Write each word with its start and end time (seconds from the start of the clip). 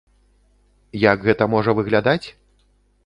Як 1.03 1.17
гэта 1.27 1.43
можа 1.55 1.71
выглядаць? 1.81 2.27